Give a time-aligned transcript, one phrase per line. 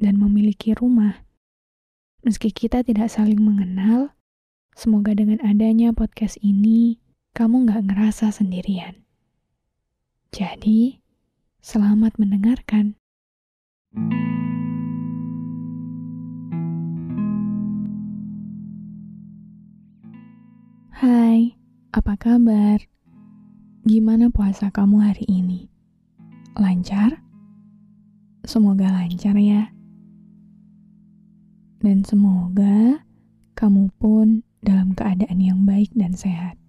[0.00, 1.22] dan memiliki rumah.
[2.24, 4.16] Meski kita tidak saling mengenal,
[4.72, 7.00] semoga dengan adanya podcast ini,
[7.36, 9.04] kamu gak ngerasa sendirian.
[10.32, 11.00] Jadi,
[11.60, 12.96] selamat mendengarkan.
[21.00, 21.56] Hai,
[21.96, 22.84] apa kabar?
[23.88, 25.72] Gimana puasa kamu hari ini?
[26.52, 27.24] Lancar?
[28.44, 29.72] Semoga lancar ya.
[31.80, 33.00] Dan semoga
[33.56, 36.60] kamu pun dalam keadaan yang baik dan sehat.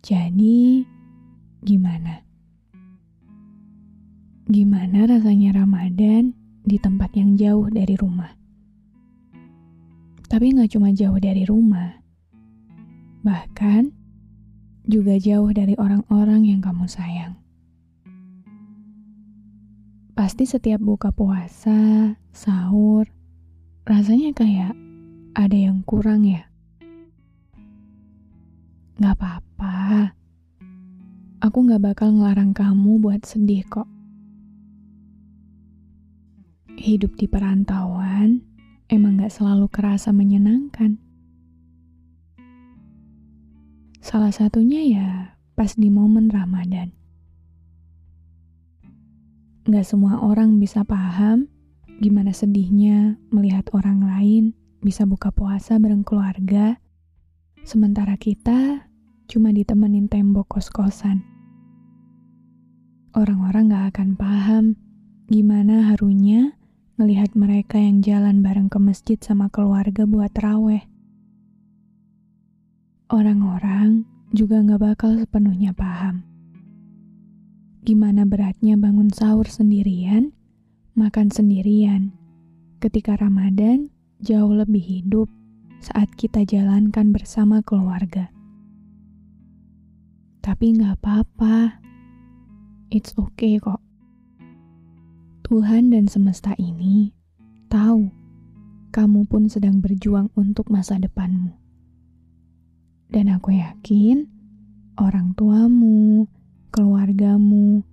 [0.00, 0.88] Jadi,
[1.60, 2.24] gimana?
[4.48, 6.32] Gimana rasanya Ramadan
[6.64, 8.32] di tempat yang jauh dari rumah?
[10.28, 12.00] Tapi nggak cuma jauh dari rumah,
[13.20, 13.92] bahkan
[14.88, 17.36] juga jauh dari orang-orang yang kamu sayang.
[20.16, 23.17] Pasti setiap buka puasa, sahur,
[23.88, 24.76] rasanya kayak
[25.32, 26.44] ada yang kurang ya.
[29.00, 30.12] Gak apa-apa,
[31.40, 33.88] aku gak bakal ngelarang kamu buat sedih kok.
[36.76, 38.44] Hidup di perantauan
[38.92, 41.00] emang gak selalu kerasa menyenangkan.
[44.04, 45.08] Salah satunya ya
[45.56, 46.92] pas di momen Ramadan.
[49.64, 51.48] Gak semua orang bisa paham
[51.98, 54.44] gimana sedihnya melihat orang lain
[54.82, 56.78] bisa buka puasa bareng keluarga,
[57.66, 58.86] sementara kita
[59.26, 61.26] cuma ditemenin tembok kos-kosan.
[63.12, 64.64] Orang-orang gak akan paham
[65.26, 66.56] gimana harunya
[66.96, 70.86] melihat mereka yang jalan bareng ke masjid sama keluarga buat raweh
[73.08, 74.04] orang-orang
[74.36, 76.20] juga gak bakal sepenuhnya paham.
[77.80, 80.36] Gimana beratnya bangun sahur sendirian,
[80.98, 82.10] makan sendirian,
[82.82, 83.86] ketika Ramadan
[84.18, 85.30] jauh lebih hidup
[85.78, 88.34] saat kita jalankan bersama keluarga.
[90.42, 91.78] Tapi gak apa-apa,
[92.90, 93.78] it's okay kok.
[95.46, 97.14] Tuhan dan semesta ini
[97.70, 98.10] tahu
[98.90, 101.54] kamu pun sedang berjuang untuk masa depanmu.
[103.06, 104.26] Dan aku yakin
[104.98, 106.26] orang tuamu,
[106.74, 107.86] keluargamu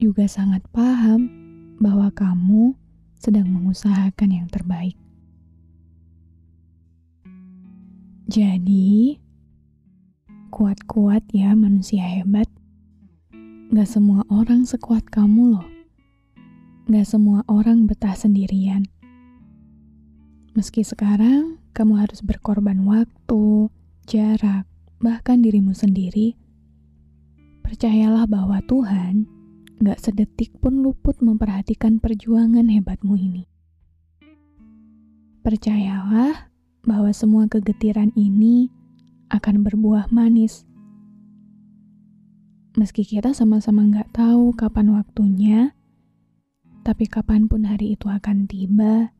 [0.00, 1.35] juga sangat paham
[1.76, 2.76] bahwa kamu
[3.16, 4.96] sedang mengusahakan yang terbaik.
[8.26, 9.16] Jadi,
[10.50, 12.50] kuat-kuat ya manusia hebat.
[13.70, 15.68] Gak semua orang sekuat kamu loh.
[16.90, 18.86] Gak semua orang betah sendirian.
[20.56, 23.68] Meski sekarang kamu harus berkorban waktu,
[24.08, 24.64] jarak,
[24.96, 26.32] bahkan dirimu sendiri,
[27.60, 29.28] percayalah bahwa Tuhan
[29.82, 33.44] gak sedetik pun luput memperhatikan perjuangan hebatmu ini.
[35.44, 36.48] Percayalah
[36.86, 38.72] bahwa semua kegetiran ini
[39.28, 40.64] akan berbuah manis.
[42.78, 45.76] Meski kita sama-sama gak tahu kapan waktunya,
[46.86, 49.10] tapi kapan pun hari itu akan tiba,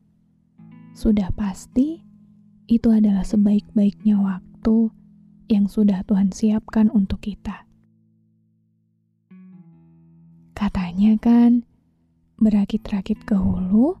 [0.97, 2.01] sudah pasti
[2.65, 4.89] itu adalah sebaik-baiknya waktu
[5.47, 7.66] yang sudah Tuhan siapkan untuk kita.
[10.67, 11.63] Katanya kan,
[12.43, 13.95] berakit-rakit ke hulu,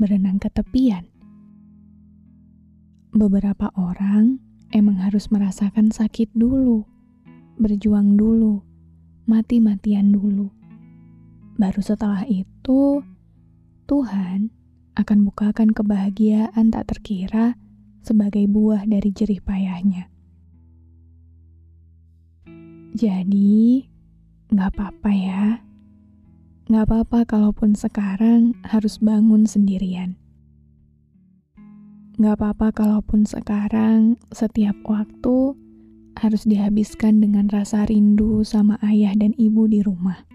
[0.00, 1.04] berenang ke tepian.
[3.12, 4.40] Beberapa orang
[4.72, 6.88] emang harus merasakan sakit dulu,
[7.60, 8.64] berjuang dulu,
[9.28, 10.48] mati-matian dulu.
[11.60, 13.04] Baru setelah itu,
[13.84, 14.48] Tuhan
[14.96, 17.52] akan bukakan kebahagiaan tak terkira
[18.00, 20.08] sebagai buah dari jerih payahnya.
[22.96, 23.84] Jadi,
[24.56, 25.67] gak apa-apa ya.
[26.68, 30.20] Gak apa-apa kalaupun sekarang harus bangun sendirian.
[32.20, 35.56] Gak apa-apa kalaupun sekarang setiap waktu
[36.20, 40.28] harus dihabiskan dengan rasa rindu sama ayah dan ibu di rumah.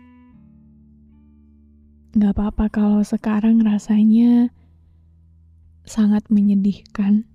[2.18, 4.50] Gak apa-apa kalau sekarang rasanya
[5.86, 7.29] sangat menyedihkan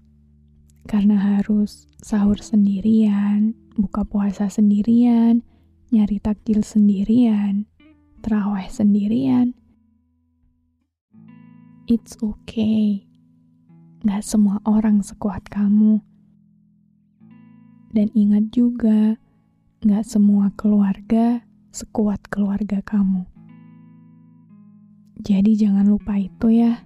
[0.90, 5.46] karena harus sahur sendirian, buka puasa sendirian,
[5.94, 7.70] nyari takjil sendirian,
[8.20, 9.54] terawih sendirian.
[11.88, 13.08] It's okay.
[14.04, 16.04] Gak semua orang sekuat kamu.
[17.90, 19.16] Dan ingat juga,
[19.80, 21.40] gak semua keluarga
[21.72, 23.24] sekuat keluarga kamu.
[25.18, 26.84] Jadi jangan lupa itu ya.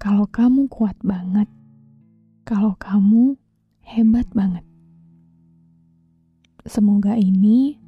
[0.00, 1.46] Kalau kamu kuat banget,
[2.48, 3.36] kalau kamu
[3.84, 4.64] hebat banget.
[6.64, 7.83] Semoga ini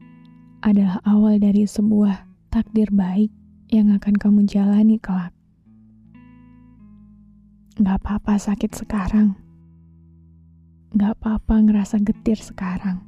[0.66, 3.30] adalah awal dari sebuah takdir baik
[3.70, 5.30] yang akan kamu jalani kelak.
[7.78, 9.38] Gak apa-apa sakit sekarang.
[10.90, 12.98] Gak apa-apa ngerasa getir sekarang.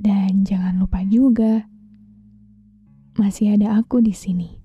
[0.00, 1.68] Dan jangan lupa juga,
[3.20, 4.64] masih ada aku di sini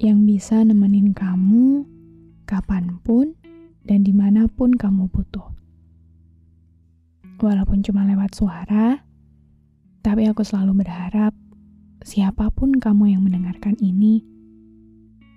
[0.00, 1.84] yang bisa nemenin kamu
[2.48, 3.36] kapan pun
[3.84, 5.61] dan di mana pun kamu butuh
[7.42, 9.02] walaupun cuma lewat suara,
[10.06, 11.34] tapi aku selalu berharap
[12.06, 14.22] siapa pun kamu yang mendengarkan ini,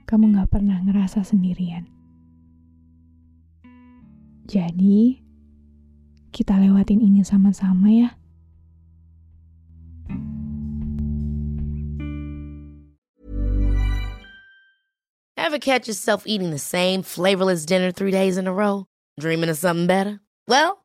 [0.06, 1.90] kamu gak pernah ngerasa sendirian.
[4.46, 5.26] Jadi,
[6.30, 8.10] kita lewatin ini sama-sama ya.
[15.34, 18.86] Ever catch yourself eating the same flavorless dinner three days in a row?
[19.20, 20.22] Dreaming of something better?
[20.48, 20.85] Well,